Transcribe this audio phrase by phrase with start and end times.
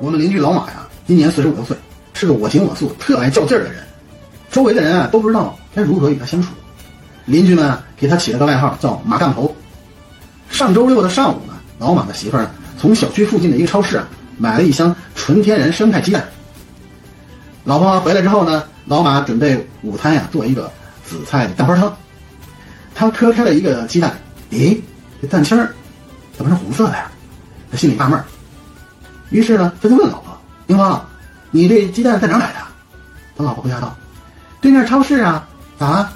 [0.00, 1.76] 我们邻居老马呀，今年四十五六岁，
[2.14, 3.82] 是个我行我素、特爱较劲儿的人。
[4.50, 6.48] 周围的人啊都不知道该如何与他相处，
[7.26, 9.54] 邻居们给他起了个外号叫“马杠头”。
[10.50, 14.06] 上周六的上午呢，老马的媳妇儿从小区附近的一个超市啊
[14.36, 16.24] 买了一箱纯天然生态鸡蛋。
[17.62, 20.70] 老婆回来之后呢，老马准备午餐呀做一个
[21.04, 21.96] 紫菜蛋花汤。
[22.96, 24.12] 他磕开了一个鸡蛋，
[24.50, 24.76] 咦，
[25.22, 25.72] 这蛋清儿
[26.36, 27.10] 怎么是红色的呀？
[27.70, 28.24] 他心里纳闷儿。
[29.30, 30.36] 于是呢，他就问老婆
[30.68, 31.04] ：“英芳，
[31.50, 32.58] 你这鸡蛋在哪儿买的？”
[33.36, 33.96] 他老婆回答道
[34.60, 36.12] ：“对面超市啊。”咋了？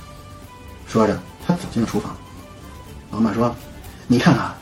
[0.87, 2.17] 说着，他走进了厨房。
[3.11, 3.55] 老马说
[4.07, 4.55] ：“你看看，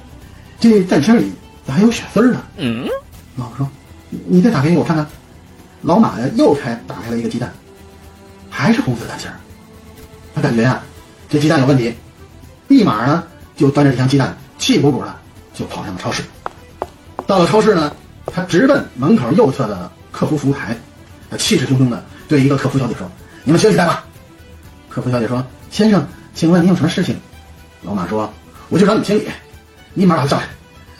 [0.58, 1.32] 这蛋清里
[1.66, 2.88] 咋还有血丝儿呢？”嗯。
[3.36, 3.68] 老婆说
[4.08, 5.06] ：“你再打开给我看看。”
[5.82, 7.52] 老马呀，又开打开了一个鸡蛋，
[8.48, 9.36] 还是红色蛋清儿。
[10.34, 10.80] 他感觉呀，
[11.28, 11.94] 这鸡蛋有问题，
[12.68, 15.14] 立马呢就端着这箱鸡蛋，气鼓鼓的
[15.52, 16.22] 就跑向了超市。
[17.26, 17.92] 到了超市呢。
[18.36, 20.76] 他直奔门口右侧的客服服务台，
[21.30, 23.10] 他气势汹汹的对一个客服小姐说
[23.44, 24.04] ：“你们休息待吧。”
[24.90, 25.42] 客服小姐说
[25.72, 27.18] ：“先生，请问你有什么事情？”
[27.80, 28.30] 老马说
[28.68, 29.26] ：“我就找你们经理，
[29.94, 30.44] 立马把他叫来。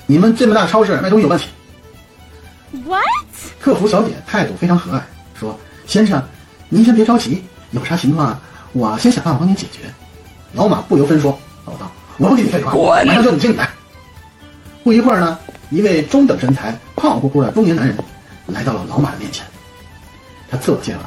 [0.07, 1.48] 你们这么大超市卖东西有问题。”
[2.87, 3.05] What？
[3.61, 5.03] 客服小姐态度非常和蔼，
[5.39, 6.23] 说：“先生，
[6.70, 8.41] 您先别着急，有啥情况
[8.73, 9.81] 我先想办法帮您解决。”
[10.57, 12.73] 老马不由分说老道：“我不跟你废话，
[13.05, 13.69] 马上叫你经理来。”
[14.87, 15.37] 不一会儿呢。
[15.70, 17.98] 一位中等身材、胖乎乎的中年男人
[18.47, 19.45] 来到了老马的面前。
[20.48, 20.98] 他自我介绍：“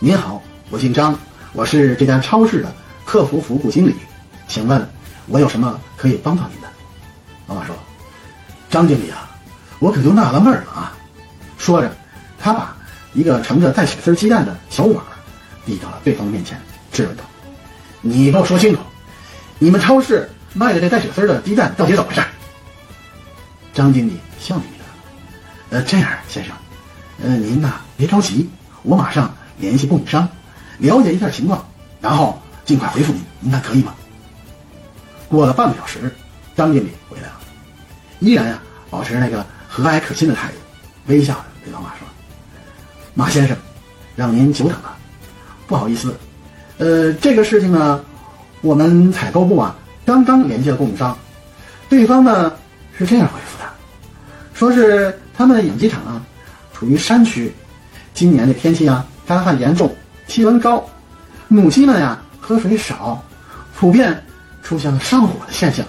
[0.00, 1.16] 您好，我姓张，
[1.52, 3.94] 我是这家超市的客服服务经理，
[4.48, 4.84] 请问，
[5.28, 6.66] 我有什么可以帮到您的？”
[7.46, 7.76] 老马说
[8.68, 9.30] ：“张经理啊，
[9.78, 10.92] 我可就纳了闷了啊！”
[11.58, 11.88] 说着，
[12.40, 12.76] 他把
[13.12, 14.96] 一个盛着带血丝鸡蛋的小碗
[15.64, 17.22] 递到了对方面前，质问道
[18.02, 18.80] ：“你给我说清楚，
[19.60, 22.20] 你们超市卖的这带血丝的鸡蛋到底怎么回事？”
[23.76, 26.56] 张经理笑眯眯的，呃，这样，先生，
[27.22, 28.48] 呃，您呐别着急，
[28.82, 30.26] 我马上联系供应商，
[30.78, 31.62] 了解一下情况，
[32.00, 33.94] 然后尽快回复您，您看可以吗？
[35.28, 36.10] 过了半个小时，
[36.56, 37.34] 张经理回来了，
[38.20, 38.58] 依然呀
[38.88, 40.54] 保持那个和蔼可亲的态度，
[41.08, 42.08] 微笑着对老马说
[43.12, 43.54] ：“马先生，
[44.16, 44.96] 让您久等了，
[45.66, 46.16] 不好意思，
[46.78, 48.02] 呃，这个事情呢，
[48.62, 51.14] 我们采购部啊刚刚联系了供应商，
[51.90, 52.50] 对方呢
[52.96, 53.65] 是这样回复的。”
[54.56, 56.22] 说是他们的养鸡场啊，
[56.72, 57.52] 处于山区，
[58.14, 59.94] 今年的天气啊干旱严重，
[60.26, 60.82] 气温高，
[61.46, 63.22] 母鸡们呀喝水少，
[63.78, 64.24] 普遍
[64.62, 65.84] 出现了上火的现象。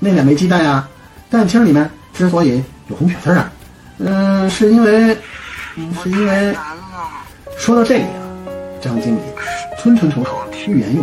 [0.00, 0.88] 那两枚鸡蛋呀，
[1.30, 3.52] 蛋清里面之所以有红血丝啊，
[3.98, 5.16] 嗯，是因为，
[6.02, 6.56] 是因为，
[7.56, 8.18] 说到这里啊，
[8.82, 9.20] 张经理
[9.78, 10.36] 吞吞吐吐，
[10.66, 11.02] 欲言又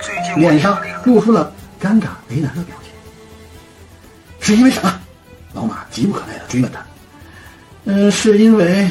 [0.00, 1.52] 止，脸上露出了
[1.82, 2.92] 尴尬为难的表情。
[4.38, 5.00] 是因为什么？
[5.54, 6.80] 老马急不可耐地追问他
[7.86, 8.90] ：“嗯，是因为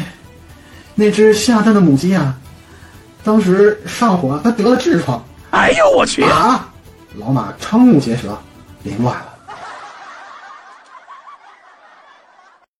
[0.95, 2.35] 那只下蛋的母鸡啊，
[3.23, 6.23] 当时上火，它得了痔疮。”哎呦我去！
[6.23, 6.67] 啊！
[7.15, 8.35] 老马瞠目结舌，
[8.81, 9.32] 凌乱了。